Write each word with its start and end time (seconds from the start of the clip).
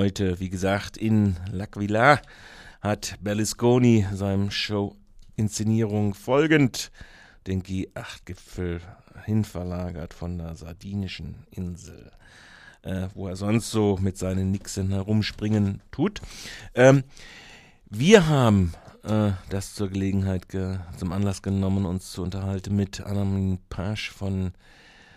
Heute, 0.00 0.40
wie 0.40 0.48
gesagt, 0.48 0.96
in 0.96 1.36
L'Aquila 1.52 2.20
hat 2.80 3.18
Berlusconi 3.20 4.06
seinem 4.14 4.50
Show-Inszenierung 4.50 6.14
folgend 6.14 6.90
den 7.46 7.62
G8-Gipfel 7.62 8.80
hinverlagert 9.26 10.14
von 10.14 10.38
der 10.38 10.54
sardinischen 10.54 11.44
Insel, 11.50 12.12
äh, 12.80 13.08
wo 13.12 13.28
er 13.28 13.36
sonst 13.36 13.70
so 13.70 13.98
mit 14.00 14.16
seinen 14.16 14.50
Nixen 14.50 14.88
herumspringen 14.88 15.82
tut. 15.90 16.22
Ähm, 16.74 17.04
wir 17.90 18.26
haben 18.26 18.72
äh, 19.04 19.32
das 19.50 19.74
zur 19.74 19.90
Gelegenheit 19.90 20.46
zum 20.96 21.12
Anlass 21.12 21.42
genommen, 21.42 21.84
uns 21.84 22.10
zu 22.10 22.22
unterhalten 22.22 22.74
mit 22.74 23.02
Anamin 23.02 23.58
Pasch 23.68 24.10
von 24.10 24.52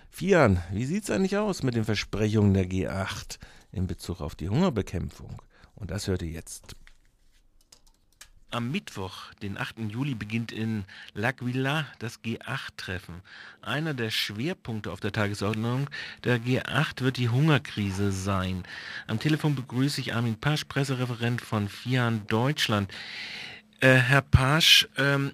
Fian. 0.09 0.61
Wie 0.73 0.83
sieht 0.83 1.05
es 1.05 1.09
eigentlich 1.09 1.37
aus 1.37 1.63
mit 1.63 1.75
den 1.75 1.85
Versprechungen 1.85 2.53
der 2.53 2.65
G8 2.65 3.39
in 3.73 3.87
Bezug 3.87 4.21
auf 4.21 4.35
die 4.35 4.49
Hungerbekämpfung? 4.49 5.41
Und 5.75 5.91
das 5.91 6.07
hört 6.07 6.21
ihr 6.21 6.29
jetzt. 6.29 6.75
Am 8.53 8.69
Mittwoch, 8.69 9.33
den 9.41 9.57
8. 9.57 9.79
Juli, 9.89 10.13
beginnt 10.13 10.51
in 10.51 10.85
L'Aquila 11.15 11.85
das 11.97 12.23
G8-Treffen. 12.23 13.23
Einer 13.63 13.95
der 13.95 14.11
Schwerpunkte 14.11 14.91
auf 14.91 14.99
der 14.99 15.11
Tagesordnung 15.11 15.89
der 16.23 16.39
G8 16.39 17.01
wird 17.01 17.17
die 17.17 17.29
Hungerkrise 17.29 18.11
sein. 18.11 18.63
Am 19.07 19.19
Telefon 19.19 19.55
begrüße 19.55 20.01
ich 20.01 20.13
Armin 20.13 20.39
Pasch, 20.39 20.65
Pressereferent 20.65 21.41
von 21.41 21.67
FIAN 21.67 22.27
Deutschland. 22.27 22.91
Äh, 23.79 23.95
Herr 23.95 24.21
Pasch, 24.21 24.87
ähm, 24.97 25.31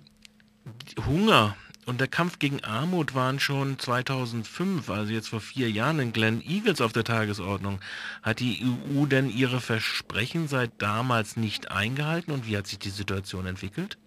Hunger 1.05 1.57
und 1.89 1.99
der 1.99 2.07
Kampf 2.07 2.37
gegen 2.37 2.63
Armut 2.63 3.15
waren 3.15 3.39
schon 3.39 3.79
2005, 3.79 4.91
also 4.91 5.11
jetzt 5.11 5.29
vor 5.29 5.41
vier 5.41 5.71
Jahren, 5.71 5.99
in 5.99 6.13
Glen 6.13 6.43
Eagles 6.47 6.81
auf 6.81 6.93
der 6.93 7.03
Tagesordnung. 7.03 7.79
Hat 8.21 8.39
die 8.39 8.63
EU 8.63 9.07
denn 9.07 9.27
ihre 9.27 9.59
Versprechen 9.59 10.47
seit 10.47 10.71
damals 10.77 11.35
nicht 11.35 11.71
eingehalten 11.71 12.31
und 12.31 12.47
wie 12.47 12.55
hat 12.55 12.67
sich 12.67 12.77
die 12.77 12.91
Situation 12.91 13.47
entwickelt? 13.47 13.97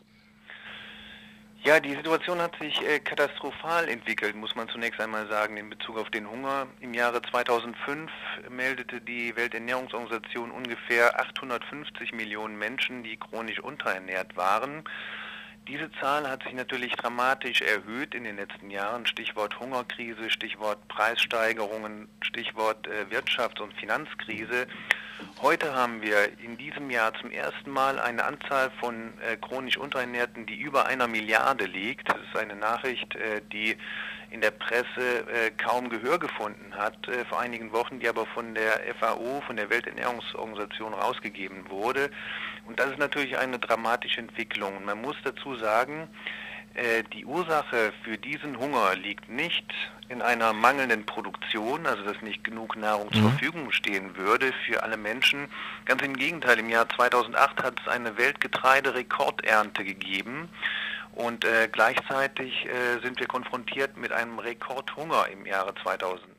Ja, 1.64 1.80
die 1.80 1.94
Situation 1.94 2.40
hat 2.40 2.56
sich 2.60 2.80
äh, 2.82 3.00
katastrophal 3.00 3.88
entwickelt, 3.88 4.36
muss 4.36 4.54
man 4.54 4.68
zunächst 4.68 5.00
einmal 5.00 5.26
sagen, 5.28 5.56
in 5.56 5.68
Bezug 5.68 5.98
auf 5.98 6.10
den 6.10 6.28
Hunger. 6.28 6.68
Im 6.80 6.94
Jahre 6.94 7.20
2005 7.20 8.10
meldete 8.48 9.00
die 9.00 9.34
Welternährungsorganisation 9.34 10.52
ungefähr 10.52 11.20
850 11.20 12.12
Millionen 12.12 12.56
Menschen, 12.56 13.02
die 13.02 13.16
chronisch 13.16 13.58
unterernährt 13.58 14.36
waren. 14.36 14.84
Diese 15.68 15.88
Zahl 16.00 16.28
hat 16.28 16.42
sich 16.42 16.54
natürlich 16.54 16.92
dramatisch 16.94 17.62
erhöht 17.62 18.16
in 18.16 18.24
den 18.24 18.34
letzten 18.34 18.68
Jahren. 18.68 19.06
Stichwort 19.06 19.60
Hungerkrise, 19.60 20.28
Stichwort 20.28 20.88
Preissteigerungen, 20.88 22.08
Stichwort 22.20 22.88
äh, 22.88 23.06
Wirtschafts- 23.14 23.60
und 23.60 23.72
Finanzkrise. 23.74 24.66
Heute 25.40 25.72
haben 25.72 26.02
wir 26.02 26.36
in 26.40 26.58
diesem 26.58 26.90
Jahr 26.90 27.14
zum 27.14 27.30
ersten 27.30 27.70
Mal 27.70 28.00
eine 28.00 28.24
Anzahl 28.24 28.72
von 28.80 29.12
äh, 29.20 29.36
chronisch 29.36 29.76
Unterernährten, 29.76 30.46
die 30.46 30.56
über 30.60 30.86
einer 30.86 31.06
Milliarde 31.06 31.66
liegt. 31.66 32.08
Das 32.08 32.18
ist 32.18 32.36
eine 32.36 32.56
Nachricht, 32.56 33.14
äh, 33.14 33.40
die 33.52 33.76
in 34.30 34.40
der 34.40 34.50
Presse 34.50 35.26
kaum 35.58 35.90
Gehör 35.90 36.18
gefunden 36.18 36.74
hat 36.74 36.96
vor 37.28 37.38
einigen 37.38 37.70
Wochen, 37.70 38.00
die 38.00 38.08
aber 38.08 38.24
von 38.24 38.54
der 38.54 38.80
FAO, 38.98 39.42
von 39.46 39.56
der 39.56 39.68
Welternährungsorganisation 39.68 40.94
rausgegeben 40.94 41.68
wurde. 41.68 42.10
Und 42.66 42.78
das 42.78 42.90
ist 42.90 42.98
natürlich 42.98 43.36
eine 43.36 43.58
dramatische 43.58 44.20
Entwicklung. 44.20 44.84
Man 44.84 45.00
muss 45.02 45.16
dazu 45.24 45.51
sagen, 45.56 46.08
äh, 46.74 47.02
die 47.12 47.26
Ursache 47.26 47.92
für 48.02 48.16
diesen 48.16 48.58
Hunger 48.58 48.94
liegt 48.94 49.28
nicht 49.28 49.66
in 50.08 50.22
einer 50.22 50.52
mangelnden 50.52 51.04
Produktion, 51.04 51.86
also 51.86 52.02
dass 52.04 52.20
nicht 52.22 52.44
genug 52.44 52.76
Nahrung 52.76 53.08
mhm. 53.08 53.12
zur 53.12 53.30
Verfügung 53.30 53.72
stehen 53.72 54.16
würde 54.16 54.52
für 54.66 54.82
alle 54.82 54.96
Menschen. 54.96 55.48
Ganz 55.84 56.02
im 56.02 56.16
Gegenteil, 56.16 56.58
im 56.58 56.70
Jahr 56.70 56.88
2008 56.88 57.62
hat 57.62 57.80
es 57.80 57.88
eine 57.88 58.16
Weltgetreiderekordernte 58.16 59.84
gegeben. 59.84 60.48
Und 61.14 61.44
äh, 61.44 61.68
gleichzeitig 61.70 62.64
äh, 62.64 63.00
sind 63.02 63.20
wir 63.20 63.26
konfrontiert 63.26 63.98
mit 63.98 64.12
einem 64.12 64.38
Rekordhunger 64.38 65.28
im 65.28 65.44
Jahre 65.44 65.74
2000 65.82 66.31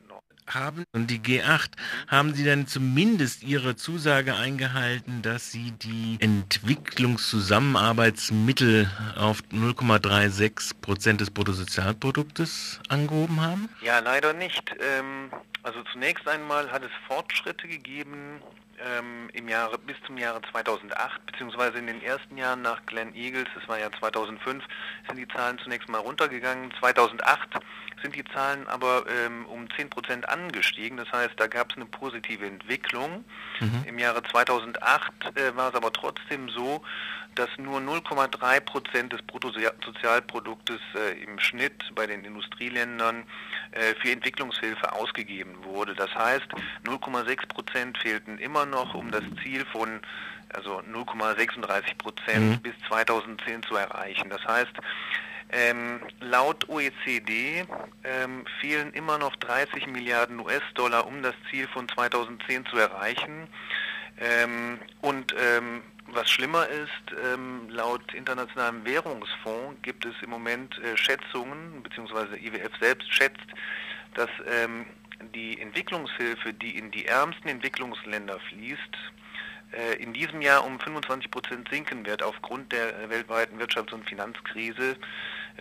haben 0.46 0.84
und 0.92 1.10
die 1.10 1.20
G8, 1.20 1.70
haben 2.08 2.34
Sie 2.34 2.44
denn 2.44 2.66
zumindest 2.66 3.42
Ihre 3.42 3.76
Zusage 3.76 4.34
eingehalten, 4.34 5.22
dass 5.22 5.50
Sie 5.50 5.70
die 5.72 6.18
Entwicklungszusammenarbeitsmittel 6.20 8.90
auf 9.16 9.38
0,36 9.52 10.80
Prozent 10.80 11.20
des 11.20 11.30
Bruttosozialproduktes 11.30 12.80
angehoben 12.88 13.40
haben? 13.40 13.68
Ja, 13.82 13.98
leider 14.00 14.32
nicht. 14.32 14.74
Ähm, 14.80 15.30
also 15.62 15.82
zunächst 15.92 16.26
einmal 16.28 16.70
hat 16.70 16.84
es 16.84 16.90
Fortschritte 17.08 17.66
gegeben 17.68 18.40
ähm, 18.78 19.28
im 19.32 19.48
Jahre 19.48 19.78
bis 19.78 19.96
zum 20.06 20.18
Jahre 20.18 20.40
2008, 20.50 21.26
beziehungsweise 21.26 21.78
in 21.78 21.86
den 21.86 22.02
ersten 22.02 22.36
Jahren 22.36 22.62
nach 22.62 22.84
Glen 22.86 23.14
Eagles, 23.14 23.48
das 23.54 23.68
war 23.68 23.78
ja 23.78 23.90
2005, 23.98 24.64
sind 25.08 25.16
die 25.16 25.28
Zahlen 25.28 25.58
zunächst 25.58 25.88
mal 25.88 25.98
runtergegangen. 25.98 26.72
2008 26.80 27.60
sind 28.04 28.14
die 28.14 28.24
Zahlen 28.24 28.68
aber 28.68 29.04
ähm, 29.08 29.46
um 29.46 29.66
10 29.70 29.88
Prozent 29.88 30.28
angestiegen. 30.28 30.98
Das 30.98 31.10
heißt, 31.10 31.34
da 31.38 31.46
gab 31.46 31.70
es 31.70 31.76
eine 31.76 31.86
positive 31.86 32.46
Entwicklung. 32.46 33.24
Mhm. 33.60 33.84
Im 33.86 33.98
Jahre 33.98 34.22
2008 34.22 35.10
äh, 35.36 35.56
war 35.56 35.70
es 35.70 35.74
aber 35.74 35.90
trotzdem 35.90 36.50
so, 36.50 36.82
dass 37.34 37.48
nur 37.56 37.80
0,3 37.80 38.60
Prozent 38.60 39.12
des 39.12 39.22
Bruttosozialproduktes 39.22 40.80
äh, 40.94 41.22
im 41.24 41.38
Schnitt 41.40 41.90
bei 41.94 42.06
den 42.06 42.24
Industrieländern 42.24 43.24
äh, 43.72 43.94
für 44.00 44.12
Entwicklungshilfe 44.12 44.92
ausgegeben 44.92 45.64
wurde. 45.64 45.94
Das 45.94 46.14
heißt, 46.14 46.46
0,6 46.84 47.48
Prozent 47.48 47.98
fehlten 47.98 48.38
immer 48.38 48.66
noch, 48.66 48.94
um 48.94 49.10
das 49.10 49.24
Ziel 49.42 49.64
von 49.72 50.00
also 50.50 50.80
0,36 50.80 51.96
Prozent 51.98 52.50
mhm. 52.50 52.60
bis 52.60 52.74
2010 52.86 53.62
zu 53.64 53.76
erreichen. 53.76 54.28
Das 54.28 54.44
heißt, 54.44 54.72
ähm, 55.54 56.00
laut 56.20 56.68
OECD 56.68 57.64
ähm, 58.02 58.44
fehlen 58.60 58.92
immer 58.92 59.18
noch 59.18 59.36
30 59.36 59.86
Milliarden 59.86 60.40
US-Dollar, 60.40 61.06
um 61.06 61.22
das 61.22 61.34
Ziel 61.50 61.68
von 61.68 61.88
2010 61.88 62.66
zu 62.66 62.76
erreichen. 62.76 63.46
Ähm, 64.18 64.78
und 65.00 65.34
ähm, 65.38 65.82
was 66.08 66.28
schlimmer 66.28 66.66
ist, 66.68 67.16
ähm, 67.24 67.68
laut 67.68 68.12
Internationalem 68.14 68.84
Währungsfonds 68.84 69.80
gibt 69.82 70.04
es 70.04 70.14
im 70.22 70.30
Moment 70.30 70.78
äh, 70.78 70.96
Schätzungen, 70.96 71.82
beziehungsweise 71.82 72.36
IWF 72.36 72.72
selbst 72.80 73.12
schätzt, 73.12 73.46
dass 74.14 74.30
ähm, 74.46 74.86
die 75.34 75.60
Entwicklungshilfe, 75.60 76.52
die 76.52 76.76
in 76.76 76.90
die 76.90 77.06
ärmsten 77.06 77.48
Entwicklungsländer 77.48 78.38
fließt, 78.48 78.96
äh, 79.72 79.94
in 79.94 80.12
diesem 80.12 80.42
Jahr 80.42 80.64
um 80.64 80.78
25 80.78 81.30
Prozent 81.30 81.68
sinken 81.68 82.06
wird 82.06 82.22
aufgrund 82.22 82.72
der 82.72 83.08
weltweiten 83.08 83.58
Wirtschafts- 83.60 83.92
und 83.92 84.08
Finanzkrise. 84.08 84.96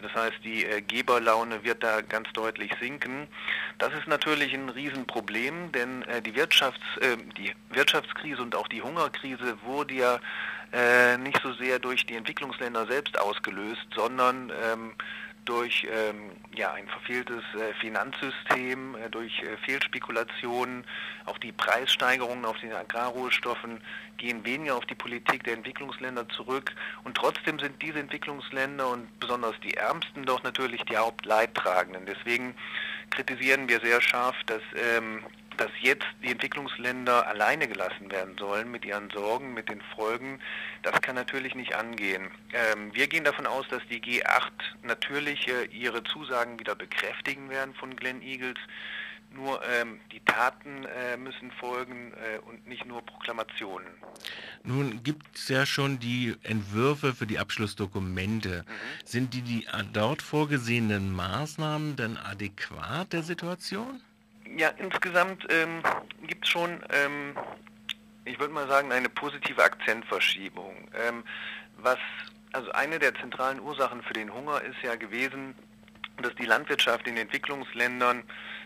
Das 0.01 0.13
heißt, 0.13 0.43
die 0.43 0.65
äh, 0.65 0.81
Geberlaune 0.81 1.63
wird 1.63 1.83
da 1.83 2.01
ganz 2.01 2.31
deutlich 2.33 2.71
sinken. 2.79 3.27
Das 3.77 3.93
ist 3.93 4.07
natürlich 4.07 4.53
ein 4.53 4.69
Riesenproblem, 4.69 5.71
denn 5.71 6.03
äh, 6.03 6.21
die, 6.21 6.33
Wirtschafts-, 6.33 6.99
die 7.37 7.53
Wirtschaftskrise 7.69 8.41
und 8.41 8.55
auch 8.55 8.67
die 8.67 8.81
Hungerkrise 8.81 9.57
wurde 9.63 9.93
ja 9.93 10.19
nicht 11.19 11.39
so 11.43 11.53
sehr 11.53 11.77
durch 11.77 12.03
die 12.07 12.15
Entwicklungsländer 12.15 12.87
selbst 12.87 13.19
ausgelöst, 13.19 13.85
sondern 13.95 14.49
ähm, 14.49 14.93
durch 15.45 15.87
ähm, 15.91 16.31
ja, 16.55 16.73
ein 16.73 16.87
verfehltes 16.87 17.43
äh, 17.55 17.73
Finanzsystem, 17.79 18.95
äh, 18.95 19.09
durch 19.09 19.41
äh, 19.41 19.57
Fehlspekulationen, 19.65 20.85
auch 21.25 21.37
die 21.37 21.51
Preissteigerungen 21.51 22.45
auf 22.45 22.57
den 22.59 22.73
Agrarrohstoffen 22.73 23.81
gehen 24.17 24.45
weniger 24.45 24.75
auf 24.75 24.85
die 24.85 24.95
Politik 24.95 25.43
der 25.43 25.53
Entwicklungsländer 25.53 26.27
zurück. 26.29 26.73
Und 27.03 27.15
trotzdem 27.17 27.59
sind 27.59 27.81
diese 27.81 27.99
Entwicklungsländer 27.99 28.89
und 28.89 29.19
besonders 29.19 29.55
die 29.63 29.73
Ärmsten 29.73 30.25
doch 30.25 30.43
natürlich 30.43 30.81
die 30.83 30.97
Hauptleidtragenden. 30.97 32.05
Deswegen 32.05 32.55
kritisieren 33.09 33.67
wir 33.67 33.79
sehr 33.79 34.01
scharf, 34.01 34.35
dass 34.45 34.61
ähm, 34.75 35.23
dass 35.57 35.71
jetzt 35.81 36.05
die 36.23 36.31
Entwicklungsländer 36.31 37.27
alleine 37.27 37.67
gelassen 37.67 38.11
werden 38.11 38.37
sollen 38.37 38.71
mit 38.71 38.85
ihren 38.85 39.09
Sorgen, 39.09 39.53
mit 39.53 39.69
den 39.69 39.81
Folgen, 39.95 40.39
das 40.81 41.01
kann 41.01 41.15
natürlich 41.15 41.55
nicht 41.55 41.75
angehen. 41.75 42.29
Ähm, 42.53 42.93
wir 42.93 43.07
gehen 43.07 43.23
davon 43.23 43.45
aus, 43.45 43.67
dass 43.69 43.81
die 43.89 44.01
G8 44.01 44.51
natürlich 44.83 45.47
äh, 45.47 45.65
ihre 45.65 46.03
Zusagen 46.03 46.59
wieder 46.59 46.75
bekräftigen 46.75 47.49
werden 47.49 47.73
von 47.75 47.95
Glen 47.95 48.21
Eagles. 48.21 48.59
Nur 49.35 49.61
ähm, 49.67 49.99
die 50.11 50.19
Taten 50.19 50.85
äh, 50.85 51.17
müssen 51.17 51.51
folgen 51.51 52.13
äh, 52.13 52.37
und 52.47 52.67
nicht 52.67 52.85
nur 52.85 53.01
Proklamationen. 53.03 53.87
Nun 54.63 55.01
gibt 55.01 55.35
es 55.35 55.49
ja 55.49 55.65
schon 55.65 55.99
die 55.99 56.35
Entwürfe 56.43 57.15
für 57.15 57.25
die 57.25 57.39
Abschlussdokumente. 57.39 58.63
Mhm. 58.67 59.05
Sind 59.05 59.33
die, 59.33 59.41
die 59.41 59.67
dort 59.91 60.21
vorgesehenen 60.21 61.15
Maßnahmen 61.15 61.95
denn 61.95 62.17
adäquat 62.17 63.11
der 63.11 63.23
Situation? 63.23 64.01
Ja, 64.57 64.69
insgesamt 64.77 65.45
ähm, 65.49 65.81
gibt 66.27 66.45
es 66.45 66.51
schon, 66.51 66.83
ähm, 66.91 67.35
ich 68.25 68.39
würde 68.39 68.53
mal 68.53 68.67
sagen, 68.67 68.91
eine 68.91 69.09
positive 69.09 69.63
Akzentverschiebung. 69.63 70.89
Ähm, 71.07 71.23
was, 71.77 71.99
also 72.51 72.71
eine 72.71 72.99
der 72.99 73.15
zentralen 73.15 73.59
Ursachen 73.59 74.01
für 74.03 74.13
den 74.13 74.33
Hunger 74.33 74.61
ist 74.61 74.81
ja 74.83 74.95
gewesen, 74.95 75.55
dass 76.21 76.35
die 76.35 76.45
Landwirtschaft 76.45 77.07
in 77.07 77.17
Entwicklungsländern 77.17 78.23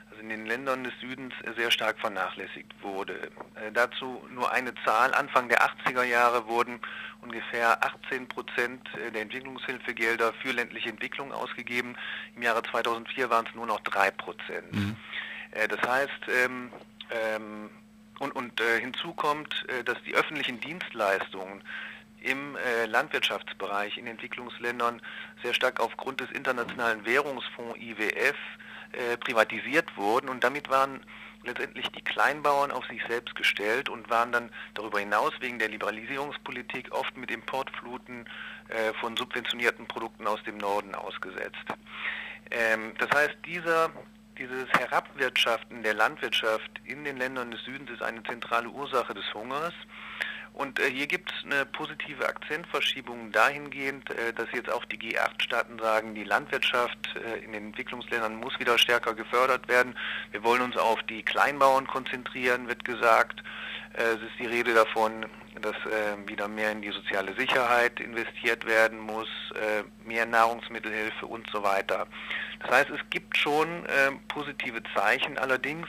also 0.09 0.21
in 0.21 0.29
den 0.29 0.45
Ländern 0.45 0.83
des 0.83 0.93
Südens, 1.01 1.33
sehr 1.55 1.69
stark 1.69 1.99
vernachlässigt 1.99 2.73
wurde. 2.81 3.29
Äh, 3.55 3.71
dazu 3.73 4.25
nur 4.31 4.51
eine 4.51 4.73
Zahl. 4.85 5.13
Anfang 5.13 5.49
der 5.49 5.61
80er 5.61 6.03
Jahre 6.03 6.47
wurden 6.47 6.79
ungefähr 7.21 7.83
18 7.83 8.27
Prozent 8.27 8.87
der 9.13 9.21
Entwicklungshilfegelder 9.21 10.33
für 10.41 10.51
ländliche 10.51 10.89
Entwicklung 10.89 11.31
ausgegeben. 11.33 11.95
Im 12.35 12.43
Jahre 12.43 12.63
2004 12.63 13.29
waren 13.29 13.45
es 13.47 13.55
nur 13.55 13.65
noch 13.65 13.79
drei 13.81 14.11
Prozent. 14.11 14.71
Mhm. 14.71 14.95
Äh, 15.51 15.67
das 15.67 15.81
heißt, 15.81 16.21
ähm, 16.43 16.71
ähm, 17.11 17.69
und, 18.19 18.35
und 18.35 18.59
äh, 18.59 18.79
hinzu 18.79 19.13
kommt, 19.13 19.65
äh, 19.69 19.83
dass 19.83 20.01
die 20.03 20.15
öffentlichen 20.15 20.59
Dienstleistungen 20.59 21.63
im 22.19 22.57
Landwirtschaftsbereich 22.87 23.95
in 23.99 24.07
Entwicklungsländern 24.07 25.03
sehr 25.43 25.53
stark 25.53 25.79
aufgrund 25.79 26.19
des 26.19 26.31
Internationalen 26.31 27.05
Währungsfonds 27.05 27.77
IWF 27.77 28.35
privatisiert 29.19 29.95
wurden 29.95 30.27
und 30.27 30.43
damit 30.43 30.67
waren 30.67 30.99
letztendlich 31.43 31.87
die 31.89 32.01
Kleinbauern 32.01 32.71
auf 32.71 32.87
sich 32.87 33.03
selbst 33.07 33.35
gestellt 33.35 33.87
und 33.87 34.09
waren 34.09 34.31
dann 34.31 34.49
darüber 34.73 34.99
hinaus 34.99 35.31
wegen 35.41 35.59
der 35.59 35.69
Liberalisierungspolitik 35.69 36.91
oft 36.91 37.15
mit 37.15 37.29
Importfluten 37.29 38.27
von 38.99 39.15
subventionierten 39.15 39.85
Produkten 39.85 40.25
aus 40.25 40.41
dem 40.43 40.57
Norden 40.57 40.95
ausgesetzt. 40.95 41.65
Ähm, 42.51 42.93
das 42.97 43.09
heißt, 43.11 43.37
dieser 43.45 43.91
dieses 44.37 44.69
Herabwirtschaften 44.69 45.81
der 45.83 45.93
Landwirtschaft 45.93 46.69
in 46.85 47.03
den 47.03 47.17
Ländern 47.17 47.51
des 47.51 47.63
Südens 47.63 47.89
ist 47.89 48.03
eine 48.03 48.21
zentrale 48.23 48.69
Ursache 48.69 49.13
des 49.13 49.25
Hungers. 49.33 49.73
Und 50.57 50.79
äh, 50.79 50.89
hier 50.89 51.05
gibt 51.05 51.31
es 51.31 51.45
eine 51.45 51.67
positive 51.67 52.27
Akzentverschiebung 52.27 53.31
dahingehend, 53.31 54.09
äh, 54.09 54.33
dass 54.33 54.47
jetzt 54.53 54.71
auch 54.71 54.85
die 54.85 54.97
G8-Staaten 54.97 55.77
sagen, 55.77 56.15
die 56.15 56.23
Landwirtschaft 56.23 56.97
äh, 57.15 57.45
in 57.45 57.53
den 57.53 57.67
Entwicklungsländern 57.67 58.35
muss 58.35 58.59
wieder 58.59 58.79
stärker 58.79 59.13
gefördert 59.13 59.67
werden. 59.67 59.95
Wir 60.31 60.43
wollen 60.43 60.63
uns 60.63 60.75
auf 60.75 61.03
die 61.03 61.21
Kleinbauern 61.21 61.85
konzentrieren, 61.85 62.67
wird 62.67 62.83
gesagt. 62.85 63.43
Äh, 63.93 64.15
es 64.15 64.21
ist 64.23 64.39
die 64.39 64.47
Rede 64.47 64.73
davon, 64.73 65.27
dass 65.61 65.75
äh, 65.75 66.27
wieder 66.27 66.47
mehr 66.47 66.71
in 66.71 66.81
die 66.81 66.91
soziale 66.91 67.35
Sicherheit 67.35 67.99
investiert 67.99 68.65
werden 68.65 68.97
muss, 68.97 69.29
äh, 69.53 69.83
mehr 70.07 70.25
Nahrungsmittelhilfe 70.25 71.27
und 71.27 71.47
so 71.51 71.61
weiter. 71.61 72.07
Das 72.61 72.71
heißt, 72.71 72.89
es 72.89 73.01
gibt 73.11 73.37
schon 73.37 73.85
positive 74.29 74.81
Zeichen. 74.95 75.37
Allerdings 75.37 75.87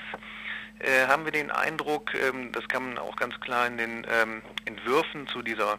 äh, 0.80 1.06
haben 1.06 1.24
wir 1.24 1.32
den 1.32 1.50
Eindruck, 1.50 2.14
ähm, 2.14 2.52
das 2.52 2.66
kann 2.68 2.88
man 2.88 2.98
auch 2.98 3.16
ganz 3.16 3.38
klar 3.40 3.66
in 3.66 3.78
den 3.78 4.06
ähm, 4.10 4.42
Entwürfen 4.64 5.26
zu 5.28 5.42
dieser 5.42 5.78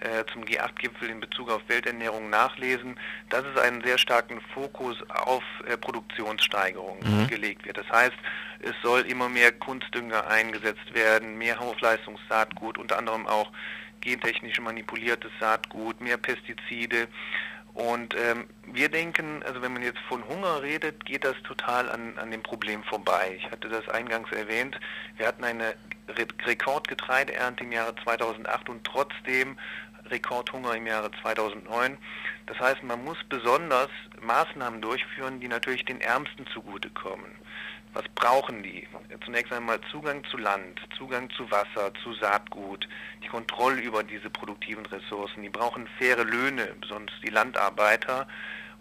äh, 0.00 0.24
zum 0.32 0.44
G8-Gipfel 0.44 1.08
in 1.08 1.20
Bezug 1.20 1.50
auf 1.50 1.62
Welternährung 1.68 2.28
nachlesen, 2.28 2.98
dass 3.30 3.44
es 3.44 3.60
einen 3.60 3.82
sehr 3.82 3.96
starken 3.96 4.40
Fokus 4.52 4.96
auf 5.08 5.42
äh, 5.66 5.76
Produktionssteigerung 5.76 6.98
mhm. 7.00 7.28
gelegt 7.28 7.64
wird. 7.64 7.78
Das 7.78 7.88
heißt, 7.88 8.16
es 8.60 8.74
soll 8.82 9.02
immer 9.02 9.28
mehr 9.28 9.52
Kunstdünger 9.52 10.26
eingesetzt 10.26 10.92
werden, 10.92 11.38
mehr 11.38 11.58
Hochleistungssaatgut, 11.58 12.76
unter 12.78 12.98
anderem 12.98 13.26
auch 13.26 13.50
gentechnisch 14.00 14.60
manipuliertes 14.60 15.30
Saatgut, 15.40 16.00
mehr 16.00 16.18
Pestizide. 16.18 17.08
Und 17.74 18.14
ähm, 18.14 18.46
wir 18.72 18.88
denken, 18.88 19.42
also 19.42 19.60
wenn 19.60 19.72
man 19.72 19.82
jetzt 19.82 19.98
von 20.08 20.26
Hunger 20.28 20.62
redet, 20.62 21.04
geht 21.04 21.24
das 21.24 21.34
total 21.42 21.90
an, 21.90 22.16
an 22.18 22.30
dem 22.30 22.42
Problem 22.42 22.84
vorbei. 22.84 23.36
Ich 23.36 23.50
hatte 23.50 23.68
das 23.68 23.88
eingangs 23.88 24.30
erwähnt. 24.30 24.78
Wir 25.16 25.26
hatten 25.26 25.42
eine 25.42 25.74
Re 26.08 26.26
Rekordgetreideernte 26.46 27.64
im 27.64 27.72
Jahre 27.72 27.94
2008 28.04 28.68
und 28.68 28.84
trotzdem 28.84 29.58
Rekordhunger 30.06 30.76
im 30.76 30.86
Jahre 30.86 31.10
2009. 31.22 31.98
Das 32.46 32.58
heißt, 32.60 32.82
man 32.84 33.02
muss 33.02 33.18
besonders 33.28 33.90
Maßnahmen 34.20 34.80
durchführen, 34.80 35.40
die 35.40 35.48
natürlich 35.48 35.84
den 35.84 36.00
Ärmsten 36.00 36.46
zugutekommen. 36.48 37.32
Was 37.94 38.04
brauchen 38.16 38.64
die? 38.64 38.88
Zunächst 39.24 39.52
einmal 39.52 39.80
Zugang 39.92 40.24
zu 40.24 40.36
Land, 40.36 40.80
Zugang 40.98 41.30
zu 41.30 41.48
Wasser, 41.50 41.92
zu 42.02 42.12
Saatgut, 42.14 42.88
die 43.22 43.28
Kontrolle 43.28 43.80
über 43.80 44.02
diese 44.02 44.28
produktiven 44.30 44.84
Ressourcen. 44.86 45.42
Die 45.42 45.48
brauchen 45.48 45.86
faire 45.98 46.24
Löhne, 46.24 46.74
besonders 46.80 47.14
die 47.24 47.30
Landarbeiter. 47.30 48.26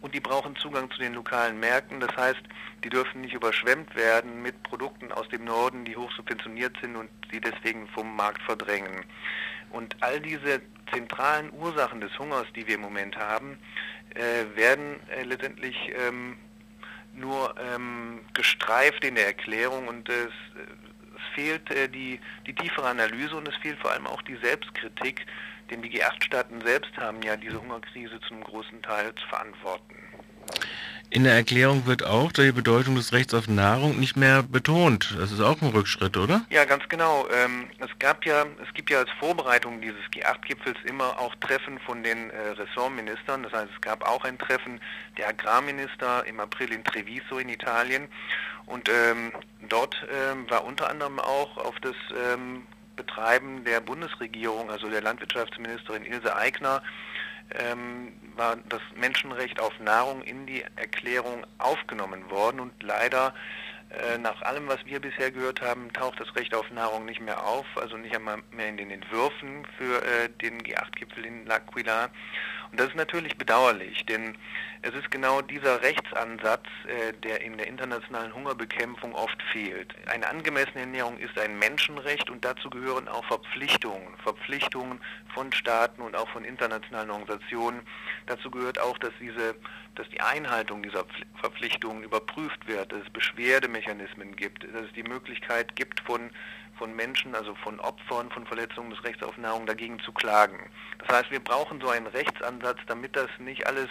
Und 0.02 0.16
die 0.16 0.20
brauchen 0.20 0.56
Zugang 0.56 0.90
zu 0.92 1.00
den 1.00 1.14
lokalen 1.14 1.60
Märkten. 1.60 2.00
Das 2.00 2.16
heißt, 2.18 2.42
die 2.84 2.90
dürfen 2.90 3.22
nicht 3.22 3.36
überschwemmt 3.36 3.96
werden 3.96 4.42
mit 4.42 4.62
Produkten 4.64 5.12
aus 5.12 5.30
dem 5.30 5.46
Norden, 5.46 5.86
die 5.86 5.96
hoch 5.96 6.12
subventioniert 6.14 6.76
sind 6.82 6.96
und 6.96 7.10
sie 7.32 7.40
deswegen 7.40 7.88
vom 7.90 8.16
Markt 8.16 8.42
verdrängen. 8.42 9.06
Und 9.70 9.96
all 10.02 10.20
diese 10.20 10.60
zentralen 10.92 11.54
Ursachen 11.54 12.02
des 12.02 12.18
Hungers, 12.18 12.48
die 12.56 12.68
wir 12.68 12.76
im 12.76 12.82
Moment 12.82 13.16
haben, 13.16 13.60
äh, 14.16 14.56
werden 14.56 15.00
äh, 15.10 15.24
letztendlich 15.24 15.76
ähm, 15.96 16.38
nur 17.14 17.56
ähm, 17.60 18.22
gestreift 18.34 19.04
in 19.04 19.16
der 19.16 19.28
Erklärung 19.28 19.88
und 19.88 20.10
es, 20.10 20.32
es 21.16 21.36
fehlt 21.36 21.70
äh, 21.72 21.88
die, 21.88 22.20
die 22.46 22.54
tiefere 22.54 22.88
Analyse 22.88 23.36
und 23.36 23.48
es 23.48 23.56
fehlt 23.58 23.80
vor 23.80 23.92
allem 23.92 24.08
auch 24.08 24.22
die 24.24 24.38
Selbstkritik, 24.38 25.26
denn 25.70 25.82
die 25.82 25.90
G8-Staaten 25.90 26.62
selbst 26.62 26.96
haben 26.98 27.22
ja 27.22 27.38
diese 27.38 27.62
Hungerkrise 27.62 28.20
zum 28.28 28.44
großen 28.44 28.82
Teil 28.82 29.14
zu 29.16 29.28
verantworten. 29.28 30.03
In 31.14 31.26
der 31.26 31.36
Erklärung 31.36 31.86
wird 31.86 32.04
auch 32.04 32.32
die 32.32 32.52
Bedeutung 32.52 32.96
des 32.96 33.14
Rechts 33.14 33.36
auf 33.36 33.48
Nahrung 33.48 34.00
nicht 34.00 34.18
mehr 34.18 34.42
betont. 34.42 35.16
Das 35.20 35.32
ist 35.32 35.42
auch 35.42 35.62
ein 35.62 35.70
Rückschritt, 35.70 36.18
oder? 36.18 36.44
Ja, 36.50 36.66
ganz 36.66 36.90
genau. 36.90 37.28
Ähm, 37.32 37.68
es 37.78 37.92
gab 38.00 38.26
ja, 38.26 38.48
es 38.68 38.74
gibt 38.74 38.90
ja 38.90 38.98
als 38.98 39.12
Vorbereitung 39.20 39.80
dieses 39.80 40.02
G8-Gipfels 40.12 40.80
immer 40.86 41.20
auch 41.20 41.36
Treffen 41.36 41.78
von 41.82 42.02
den 42.02 42.32
äh, 42.32 42.50
Ressortministern. 42.58 43.44
Das 43.44 43.54
heißt, 43.54 43.70
es 43.76 43.82
gab 43.82 44.10
auch 44.10 44.24
ein 44.24 44.40
Treffen 44.40 44.82
der 45.20 45.28
Agrarminister 45.28 46.26
im 46.26 46.40
April 46.40 46.74
in 46.74 46.84
Treviso 46.84 47.38
in 47.38 47.50
Italien. 47.50 48.08
Und 48.66 48.90
ähm, 48.90 49.34
dort 49.70 49.96
ähm, 50.12 50.50
war 50.50 50.66
unter 50.66 50.90
anderem 50.90 51.20
auch 51.20 51.58
auf 51.58 51.80
das 51.82 51.96
ähm, 52.34 52.64
Betreiben 52.96 53.64
der 53.66 53.82
Bundesregierung, 53.82 54.72
also 54.72 54.90
der 54.90 55.02
Landwirtschaftsministerin 55.02 56.06
Ilse 56.06 56.36
Aigner, 56.36 56.82
ähm, 57.52 58.14
war 58.36 58.58
das 58.70 58.82
Menschenrecht 58.96 59.60
auf 59.60 59.78
Nahrung 59.80 60.22
in 60.24 60.46
die 60.46 60.64
Erklärung 60.76 61.46
aufgenommen 61.58 62.30
worden 62.30 62.60
und 62.60 62.84
leider 62.84 63.34
äh, 63.90 64.18
nach 64.18 64.42
allem, 64.42 64.68
was 64.68 64.84
wir 64.86 65.00
bisher 65.00 65.30
gehört 65.30 65.62
haben, 65.62 65.94
taucht 65.94 66.20
das 66.20 66.36
Recht 66.36 66.56
auf 66.56 66.70
Nahrung 66.72 67.06
nicht 67.06 67.22
mehr 67.22 67.44
auf, 67.44 67.66
also 67.76 67.96
nicht 67.98 68.16
einmal 68.16 68.40
mehr 68.52 68.70
in 68.70 68.78
den 68.78 68.90
Entwürfen 68.90 69.68
für 69.78 70.04
äh, 70.04 70.30
den 70.42 70.62
G8-Gipfel 70.62 71.26
in 71.26 71.48
L'Aquila. 71.48 72.10
Und 72.74 72.80
das 72.80 72.88
ist 72.88 72.96
natürlich 72.96 73.38
bedauerlich, 73.38 74.04
denn 74.08 74.36
es 74.82 74.96
ist 74.96 75.12
genau 75.12 75.44
dieser 75.44 75.84
Rechtsansatz, 75.84 76.66
äh, 76.88 77.14
der 77.22 77.42
in 77.42 77.56
der 77.56 77.68
internationalen 77.68 78.34
Hungerbekämpfung 78.34 79.14
oft 79.14 79.40
fehlt. 79.52 79.94
Eine 80.08 80.28
angemessene 80.28 80.80
Ernährung 80.80 81.20
ist 81.20 81.38
ein 81.38 81.60
Menschenrecht 81.60 82.32
und 82.32 82.44
dazu 82.44 82.72
gehören 82.72 83.08
auch 83.08 83.24
Verpflichtungen, 83.26 84.18
Verpflichtungen 84.24 85.00
von 85.36 85.54
Staaten 85.54 86.02
und 86.02 86.16
auch 86.16 86.28
von 86.30 86.44
internationalen 86.46 87.12
Organisationen. 87.12 87.82
Dazu 88.26 88.50
gehört 88.50 88.80
auch, 88.80 88.98
dass 88.98 89.14
diese 89.22 89.54
dass 89.96 90.10
die 90.10 90.22
Einhaltung 90.22 90.82
dieser 90.82 91.06
Verpflichtungen 91.40 92.04
überprüft 92.04 92.66
wird, 92.68 92.92
dass 92.92 93.04
es 93.04 93.10
Beschwerdemechanismen 93.12 94.36
gibt, 94.36 94.64
dass 94.64 94.86
es 94.86 94.94
die 94.94 95.04
Möglichkeit 95.04 95.76
gibt 95.76 96.00
von 96.00 96.32
von 96.78 96.96
Menschen, 96.96 97.36
also 97.36 97.56
von 97.56 97.80
Opfern 97.80 98.30
von 98.32 98.46
Verletzungen 98.46 98.90
des 98.90 99.04
Rechts 99.04 99.24
auf 99.24 99.38
Nahrung 99.38 99.66
dagegen 99.66 100.00
zu 100.00 100.12
klagen. 100.12 100.70
Das 101.00 101.18
heißt, 101.18 101.32
wir 101.32 101.40
brauchen 101.40 101.80
so 101.82 101.90
einen 101.90 102.08
Rechtsansatz, 102.08 102.80
damit 102.88 103.16
das 103.16 103.30
nicht 103.40 103.68
alles 103.68 103.90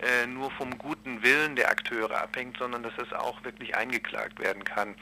äh, 0.00 0.26
nur 0.26 0.50
vom 0.52 0.76
guten 0.78 1.22
Willen 1.22 1.56
der 1.56 1.70
Akteure 1.70 2.20
abhängt, 2.22 2.58
sondern 2.58 2.82
dass 2.82 2.94
das 2.96 3.12
auch 3.12 3.42
wirklich 3.44 3.76
eingeklagt 3.76 4.38
werden 4.40 4.64
kann. 4.64 4.94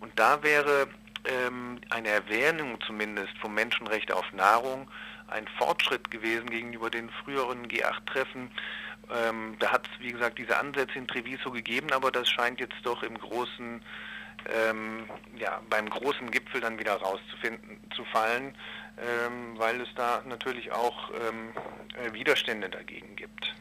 Und 0.00 0.18
da 0.18 0.42
wäre 0.42 0.88
ähm, 1.24 1.80
eine 1.90 2.08
Erwähnung 2.08 2.78
zumindest 2.86 3.36
vom 3.38 3.54
Menschenrecht 3.54 4.10
auf 4.12 4.32
Nahrung 4.32 4.90
ein 5.28 5.46
Fortschritt 5.58 6.10
gewesen 6.10 6.50
gegenüber 6.50 6.90
den 6.90 7.08
früheren 7.10 7.66
G8-Treffen. 7.66 8.50
Ähm, 9.10 9.56
da 9.58 9.72
hat 9.72 9.86
es, 9.86 10.00
wie 10.04 10.12
gesagt, 10.12 10.38
diese 10.38 10.58
Ansätze 10.58 10.98
in 10.98 11.06
Treviso 11.06 11.50
gegeben, 11.50 11.92
aber 11.92 12.10
das 12.10 12.28
scheint 12.28 12.60
jetzt 12.60 12.76
doch 12.84 13.02
im 13.02 13.18
großen 13.18 13.82
ähm, 14.52 15.04
ja, 15.36 15.60
beim 15.70 15.88
großen 15.88 16.30
Gipfel 16.30 16.60
dann 16.60 16.78
wieder 16.78 16.94
rauszufinden, 16.94 17.78
zu 17.94 18.04
fallen, 18.06 18.54
ähm, 18.98 19.58
weil 19.58 19.80
es 19.80 19.88
da 19.94 20.22
natürlich 20.26 20.72
auch 20.72 21.10
ähm, 21.10 21.52
äh, 22.04 22.12
Widerstände 22.12 22.68
dagegen 22.68 23.16
gibt. 23.16 23.54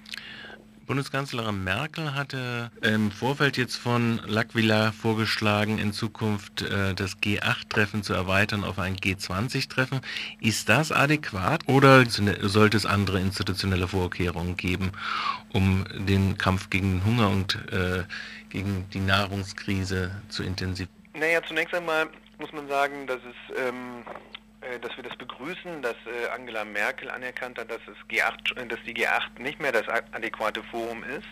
Bundeskanzlerin 0.92 1.64
Merkel 1.64 2.16
hatte 2.16 2.70
im 2.82 3.12
Vorfeld 3.12 3.56
jetzt 3.56 3.78
von 3.78 4.20
L'Aquila 4.28 4.92
vorgeschlagen, 4.92 5.78
in 5.78 5.94
Zukunft 5.94 6.64
äh, 6.64 6.94
das 6.94 7.18
G8-Treffen 7.20 8.04
zu 8.04 8.12
erweitern 8.12 8.66
auf 8.66 8.78
ein 8.78 8.98
G20-Treffen. 8.98 10.02
Ist 10.42 10.68
das 10.68 10.92
adäquat 10.92 11.66
oder 11.70 12.04
sollte 12.10 12.76
es 12.76 12.86
andere 12.86 13.22
institutionelle 13.22 13.88
Vorkehrungen 13.88 14.58
geben, 14.58 14.92
um 15.54 15.86
den 15.94 16.38
Kampf 16.38 16.70
gegen 16.70 17.00
den 17.00 17.06
Hunger 17.06 17.30
und 17.30 17.56
äh, 17.72 18.04
gegen 18.50 18.90
die 18.90 19.00
Nahrungskrise 19.00 20.12
zu 20.28 20.44
intensivieren? 20.44 20.94
Naja, 21.14 21.40
zunächst 21.48 21.74
einmal 21.74 22.10
muss 22.38 22.52
man 22.52 22.68
sagen, 22.68 23.08
dass 23.08 23.22
es 23.22 23.58
ähm, 23.58 24.04
äh, 24.06 24.41
dass 24.82 24.96
wir 24.96 25.04
das 25.04 25.16
begrüßen, 25.16 25.82
dass 25.82 25.96
äh, 26.06 26.30
Angela 26.36 26.64
Merkel 26.64 27.10
anerkannt 27.10 27.58
hat, 27.58 27.72
dass, 27.72 27.82
es 27.88 27.98
G8, 28.10 28.58
äh, 28.58 28.68
dass 28.68 28.80
die 28.86 28.94
G8 28.94 29.42
nicht 29.42 29.60
mehr 29.60 29.72
das 29.72 29.88
adäquate 29.88 30.62
Forum 30.64 31.04
ist. 31.04 31.26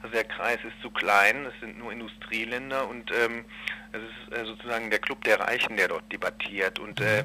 Also 0.00 0.14
der 0.14 0.24
Kreis 0.24 0.58
ist 0.64 0.80
zu 0.80 0.90
klein, 0.90 1.46
es 1.46 1.60
sind 1.60 1.78
nur 1.78 1.90
Industrieländer 1.90 2.88
und 2.88 3.10
ähm, 3.10 3.44
es 3.92 4.38
ist 4.38 4.46
sozusagen 4.46 4.90
der 4.90 5.00
Club 5.00 5.24
der 5.24 5.40
Reichen, 5.40 5.76
der 5.76 5.88
dort 5.88 6.10
debattiert. 6.12 6.78
Und 6.78 7.00
äh, 7.00 7.20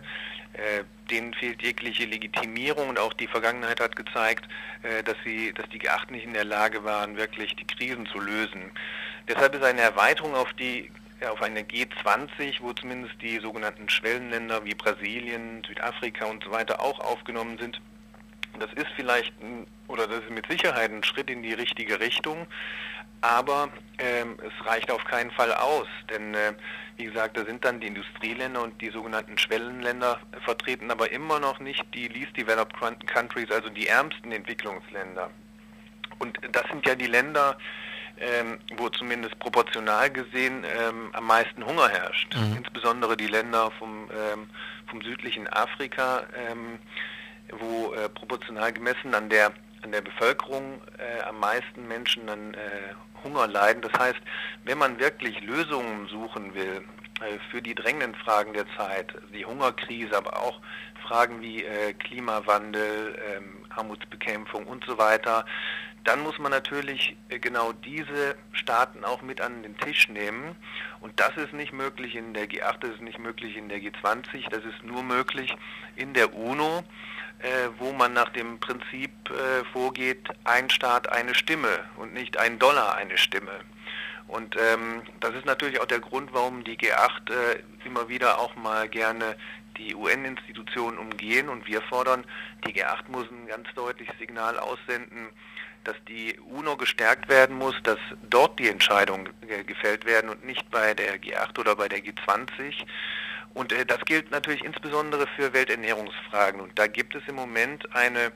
äh, 0.54 0.84
denen 1.12 1.34
fehlt 1.36 1.62
jegliche 1.62 2.06
Legitimierung 2.06 2.90
und 2.90 3.00
auch 3.00 3.14
die 3.14 3.28
Vergangenheit 3.28 3.80
hat 3.80 3.96
gezeigt, 3.96 4.48
äh, 4.82 5.04
dass, 5.04 5.18
sie, 5.24 5.54
dass 5.54 5.70
die 5.70 5.80
G8 5.80 6.12
nicht 6.12 6.26
in 6.26 6.34
der 6.34 6.46
Lage 6.46 6.84
waren, 6.84 7.16
wirklich 7.16 7.56
die 7.56 7.68
Krisen 7.68 8.08
zu 8.08 8.20
lösen. 8.20 8.72
Deshalb 9.28 9.54
ist 9.56 9.64
eine 9.64 9.82
Erweiterung 9.82 10.34
auf 10.34 10.52
die 10.54 10.90
auf 11.32 11.42
eine 11.42 11.62
G20, 11.62 12.62
wo 12.62 12.74
zumindest 12.74 13.16
die 13.22 13.40
sogenannten 13.40 13.90
Schwellenländer 13.90 14.64
wie 14.66 14.76
Brasilien, 14.76 15.64
Südafrika 15.68 16.26
und 16.26 16.44
so 16.44 16.52
weiter 16.52 16.82
auch 16.82 17.00
aufgenommen 17.00 17.58
sind. 17.58 17.82
Das 18.60 18.72
ist 18.74 18.88
vielleicht 18.96 19.34
oder 19.88 20.08
das 20.08 20.20
ist 20.20 20.30
mit 20.30 20.50
Sicherheit 20.50 20.92
ein 20.92 21.04
Schritt 21.04 21.30
in 21.30 21.44
die 21.44 21.54
richtige 21.54 22.00
Richtung, 22.00 22.48
aber 23.22 23.70
ähm, 24.00 24.38
es 24.40 24.66
reicht 24.66 24.92
auf 24.92 25.04
keinen 25.06 25.32
Fall 25.32 25.54
aus, 25.54 25.88
denn 26.10 26.34
äh, 26.34 26.54
wie 26.98 27.06
gesagt, 27.06 27.38
da 27.38 27.46
sind 27.46 27.64
dann 27.66 27.80
die 27.80 27.88
Industrieländer 27.88 28.62
und 28.62 28.80
die 28.82 28.90
sogenannten 28.90 29.38
Schwellenländer 29.38 30.20
vertreten, 30.44 30.92
aber 30.92 31.12
immer 31.12 31.40
noch 31.40 31.60
nicht 31.60 31.84
die 31.94 32.08
least 32.08 32.36
developed 32.38 32.76
countries, 33.08 33.50
also 33.52 33.70
die 33.70 33.88
ärmsten 33.88 34.32
Entwicklungsländer. 34.32 35.30
Und 36.20 36.38
das 36.52 36.64
sind 36.70 36.86
ja 36.86 36.96
die 36.96 37.08
Länder, 37.08 37.58
ähm, 38.20 38.60
wo 38.78 38.90
zumindest 38.90 39.38
proportional 39.40 40.10
gesehen 40.10 40.64
ähm, 40.64 41.10
am 41.14 41.26
meisten 41.26 41.66
Hunger 41.66 41.90
herrscht. 41.90 42.36
Mhm. 42.36 42.58
Insbesondere 42.58 43.18
die 43.18 43.28
Länder 43.28 43.72
vom, 43.72 44.10
ähm, 44.12 44.50
vom 44.88 45.02
südlichen 45.02 45.48
Afrika, 45.48 46.24
ähm, 46.50 46.80
wo 47.52 47.94
äh, 47.94 48.10
proportional 48.10 48.72
gemessen 48.72 49.14
an 49.14 49.30
der, 49.30 49.52
an 49.84 49.92
der 49.92 50.02
Bevölkerung 50.02 50.82
äh, 50.98 51.24
am 51.24 51.40
meisten 51.40 51.88
Menschen 51.88 52.30
an 52.30 52.54
äh, 52.54 52.94
Hunger 53.24 53.48
leiden. 53.48 53.82
Das 53.82 53.94
heißt, 53.94 54.20
wenn 54.66 54.78
man 54.78 55.00
wirklich 55.00 55.42
Lösungen 55.42 56.08
suchen 56.08 56.54
will 56.54 56.84
für 57.52 57.62
die 57.62 57.76
drängenden 57.76 58.16
Fragen 58.16 58.54
der 58.54 58.66
Zeit, 58.78 59.14
die 59.34 59.46
Hungerkrise, 59.46 60.18
aber 60.18 60.42
auch 60.42 60.60
Fragen 61.08 61.42
wie 61.42 61.64
äh, 61.64 61.94
Klimawandel, 61.94 63.18
ähm, 63.36 63.66
Armutsbekämpfung 63.70 64.66
und 64.66 64.86
so 64.86 64.98
weiter, 64.98 65.46
dann 66.04 66.22
muss 66.22 66.38
man 66.38 66.52
natürlich 66.52 67.16
äh, 67.30 67.40
genau 67.40 67.72
diese 67.72 68.36
Staaten 68.52 69.04
auch 69.04 69.22
mit 69.22 69.42
an 69.42 69.64
den 69.64 69.78
Tisch 69.78 70.10
nehmen. 70.10 70.56
Und 71.00 71.20
das 71.20 71.36
ist 71.38 71.54
nicht 71.54 71.74
möglich 71.74 72.16
in 72.16 72.34
der 72.34 72.50
G8, 72.50 72.80
das 72.80 72.92
ist 72.92 73.02
nicht 73.02 73.20
möglich 73.20 73.56
in 73.56 73.70
der 73.70 73.80
G20, 73.80 74.50
das 74.50 74.64
ist 74.66 74.84
nur 74.84 75.04
möglich 75.04 75.56
in 75.96 76.14
der 76.14 76.34
UNO, 76.34 76.84
äh, 77.40 77.70
wo 77.80 77.92
man 77.94 78.14
nach 78.14 78.30
dem 78.30 78.60
Prinzip 78.60 79.12
äh, 79.30 79.64
vorgeht, 79.72 80.28
ein 80.44 80.70
Staat 80.70 81.10
eine 81.10 81.36
Stimme 81.36 81.86
und 81.98 82.14
nicht 82.14 82.38
ein 82.38 82.60
Dollar 82.60 82.96
eine 82.96 83.18
Stimme. 83.18 83.60
Und 84.34 84.56
ähm, 84.58 85.04
das 85.20 85.36
ist 85.36 85.46
natürlich 85.46 85.80
auch 85.80 85.86
der 85.86 86.00
Grund, 86.00 86.34
warum 86.34 86.64
die 86.64 86.76
G8 86.76 87.32
äh, 87.32 87.60
immer 87.86 88.10
wieder 88.10 88.40
auch 88.40 88.56
mal 88.56 88.90
gerne 88.90 89.36
die 89.78 89.94
UN-Institutionen 89.94 90.98
umgehen 90.98 91.50
und 91.50 91.68
wir 91.68 91.84
fordern, 91.84 92.26
die 92.66 92.74
G8 92.74 93.04
muss 93.10 93.30
ein 93.30 93.46
ganz 93.46 93.68
deutliches 93.76 94.18
Signal 94.18 94.58
aussenden, 94.58 95.30
dass 95.84 95.96
die 96.08 96.40
UNO 96.40 96.78
gestärkt 96.78 97.30
werden 97.30 97.60
muss, 97.60 97.76
dass 97.84 98.00
dort 98.28 98.58
die 98.58 98.70
Entscheidungen 98.70 99.30
gefällt 99.68 100.06
werden 100.06 100.32
und 100.32 100.44
nicht 100.44 100.68
bei 100.72 100.96
der 100.96 101.22
G8 101.22 101.60
oder 101.60 101.76
bei 101.76 101.88
der 101.88 102.00
G20. 102.00 102.74
Und 103.54 103.72
äh, 103.72 103.86
das 103.86 104.00
gilt 104.06 104.32
natürlich 104.32 104.64
insbesondere 104.64 105.28
für 105.36 105.54
Welternährungsfragen. 105.54 106.62
Und 106.62 106.78
da 106.78 106.88
gibt 106.88 107.16
es 107.16 107.24
im 107.28 107.36
Moment 107.36 107.94
eine 107.96 108.32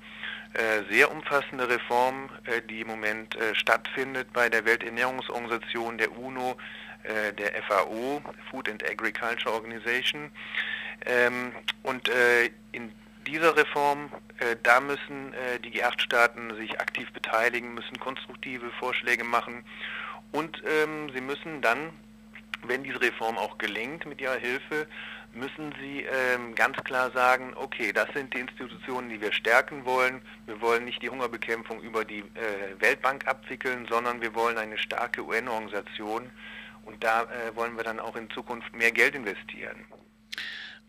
äh, 0.53 0.83
sehr 0.89 1.11
umfassende 1.11 1.67
Reform, 1.67 2.29
äh, 2.45 2.61
die 2.61 2.81
im 2.81 2.87
Moment 2.87 3.35
äh, 3.35 3.53
stattfindet 3.53 4.31
bei 4.33 4.49
der 4.49 4.65
Welternährungsorganisation 4.65 5.97
der 5.97 6.17
UNO, 6.17 6.57
der 7.37 7.63
FAO, 7.63 8.21
Food 8.49 8.67
and 8.67 8.83
Agriculture 8.83 9.53
Organization. 9.53 10.29
Ähm, 11.05 11.53
und 11.83 12.09
in 12.73 12.91
dieser 13.25 13.55
Reform, 13.55 14.11
da 14.63 14.81
müssen 14.81 15.33
die 15.63 15.71
G8-Staaten 15.71 16.55
sich 16.57 16.81
aktiv 16.81 17.09
beteiligen, 17.13 17.73
müssen 17.75 17.97
konstruktive 17.99 18.69
Vorschläge 18.71 19.23
machen 19.23 19.63
und 20.31 20.61
ähm, 20.67 21.09
sie 21.13 21.21
müssen 21.21 21.61
dann, 21.61 21.91
wenn 22.63 22.83
diese 22.83 23.01
Reform 23.01 23.37
auch 23.37 23.57
gelingt 23.57 24.05
mit 24.05 24.21
ihrer 24.21 24.37
Hilfe, 24.37 24.87
müssen 25.33 25.73
sie 25.79 26.01
ähm, 26.03 26.55
ganz 26.55 26.77
klar 26.83 27.11
sagen, 27.11 27.53
okay, 27.55 27.91
das 27.93 28.07
sind 28.13 28.33
die 28.33 28.39
Institutionen, 28.39 29.09
die 29.09 29.21
wir 29.21 29.31
stärken 29.31 29.85
wollen. 29.85 30.21
Wir 30.45 30.59
wollen 30.61 30.85
nicht 30.85 31.01
die 31.01 31.09
Hungerbekämpfung 31.09 31.81
über 31.81 32.05
die 32.05 32.19
äh, 32.19 32.79
Weltbank 32.79 33.27
abwickeln, 33.27 33.87
sondern 33.89 34.21
wir 34.21 34.33
wollen 34.33 34.57
eine 34.57 34.77
starke 34.77 35.23
UN-Organisation 35.23 36.31
und 36.85 37.03
da 37.03 37.23
äh, 37.23 37.55
wollen 37.55 37.75
wir 37.75 37.83
dann 37.83 37.99
auch 37.99 38.15
in 38.15 38.29
Zukunft 38.31 38.73
mehr 38.75 38.91
Geld 38.91 39.15
investieren. 39.15 39.85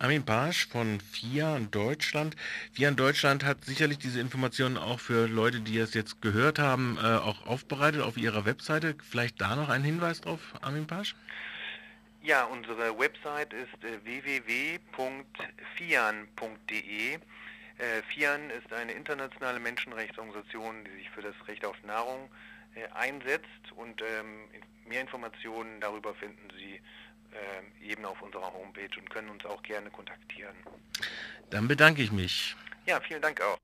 Armin 0.01 0.25
Barsch 0.25 0.69
von 0.69 1.01
FIA 1.01 1.57
in 1.57 1.73
Deutschland. 1.73 2.37
FIA 2.73 2.91
in 2.91 2.97
Deutschland 2.97 3.45
hat 3.45 3.65
sicherlich 3.65 3.99
diese 3.99 4.21
Informationen 4.21 4.79
auch 4.79 5.01
für 5.01 5.27
Leute, 5.27 5.61
die 5.61 5.77
es 5.79 5.93
jetzt 5.93 6.23
gehört 6.23 6.61
haben, 6.61 6.99
äh, 7.03 7.17
auch 7.17 7.47
aufbereitet 7.47 8.03
auf 8.03 8.17
ihrer 8.17 8.45
Webseite. 8.45 8.95
Vielleicht 9.03 9.41
da 9.41 9.57
noch 9.57 9.69
ein 9.69 9.83
Hinweis 9.83 10.21
drauf, 10.21 10.41
Armin 10.63 10.87
Barsch? 10.87 11.17
Ja, 12.23 12.45
unsere 12.45 12.99
Website 12.99 13.53
ist 13.53 13.85
äh, 13.85 14.05
www.fian.de. 14.05 14.79
Äh, 17.15 18.03
FIAN 18.09 18.51
ist 18.51 18.73
eine 18.73 18.93
internationale 18.93 19.61
Menschenrechtsorganisation, 19.61 20.85
die 20.85 20.91
sich 20.99 21.11
für 21.11 21.23
das 21.23 21.35
Recht 21.47 21.65
auf 21.65 21.81
Nahrung 21.85 22.29
äh, 22.75 22.89
einsetzt 22.93 23.73
und 23.77 24.03
ähm, 24.03 24.49
mehr 24.87 25.01
Informationen 25.01 25.81
darüber 25.81 26.15
finden 26.15 26.49
Sie 26.57 26.81
äh, 27.33 27.91
eben 27.91 28.05
auf 28.05 28.21
unserer 28.21 28.53
Homepage 28.53 28.91
und 28.99 29.09
können 29.11 29.29
uns 29.29 29.45
auch 29.45 29.63
gerne 29.63 29.91
kontaktieren. 29.91 30.57
Dann 31.51 31.69
bedanke 31.69 32.03
ich 32.03 32.11
mich. 32.11 32.57
Ja, 32.87 33.01
vielen 33.01 33.23
Dank 33.23 33.41
auch. 33.41 33.59